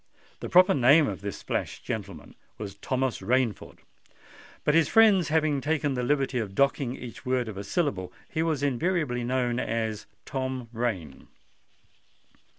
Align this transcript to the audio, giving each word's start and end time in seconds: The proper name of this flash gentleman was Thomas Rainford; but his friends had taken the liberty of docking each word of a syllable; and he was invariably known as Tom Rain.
The 0.39 0.49
proper 0.49 0.73
name 0.73 1.07
of 1.07 1.21
this 1.21 1.43
flash 1.43 1.79
gentleman 1.83 2.33
was 2.57 2.73
Thomas 2.73 3.19
Rainford; 3.19 3.81
but 4.63 4.73
his 4.73 4.87
friends 4.87 5.27
had 5.27 5.43
taken 5.61 5.93
the 5.93 6.01
liberty 6.01 6.39
of 6.39 6.55
docking 6.55 6.95
each 6.95 7.23
word 7.23 7.47
of 7.47 7.55
a 7.55 7.63
syllable; 7.63 8.05
and 8.11 8.25
he 8.33 8.41
was 8.41 8.63
invariably 8.63 9.23
known 9.23 9.59
as 9.59 10.07
Tom 10.25 10.69
Rain. 10.73 11.27